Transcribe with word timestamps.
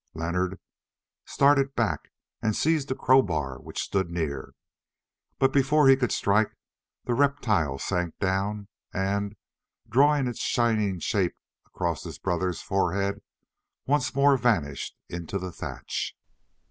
Leonard 0.15 0.59
started 1.25 1.75
back 1.75 2.11
and 2.41 2.55
seized 2.55 2.89
a 2.89 2.95
crowbar 2.95 3.59
which 3.61 3.79
stood 3.83 4.09
near, 4.09 4.55
but 5.37 5.53
before 5.53 5.87
he 5.87 5.95
could 5.95 6.11
strike, 6.11 6.57
the 7.03 7.13
reptile 7.13 7.77
sank 7.77 8.17
down 8.17 8.67
and, 8.91 9.35
drawing 9.87 10.25
its 10.27 10.39
shining 10.39 10.97
shape 10.97 11.35
across 11.67 12.03
his 12.03 12.17
brother's 12.17 12.63
forehead, 12.63 13.21
once 13.85 14.15
more 14.15 14.35
vanished 14.37 14.97
into 15.07 15.37
the 15.37 15.51
thatch. 15.51 16.17